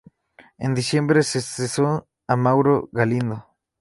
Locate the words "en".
0.57-0.73